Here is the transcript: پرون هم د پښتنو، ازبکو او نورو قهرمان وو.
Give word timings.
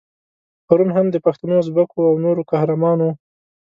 پرون 0.65 0.89
هم 0.95 1.05
د 1.11 1.15
پښتنو، 1.25 1.53
ازبکو 1.61 1.99
او 2.09 2.15
نورو 2.25 2.41
قهرمان 2.51 2.97
وو. 3.01 3.11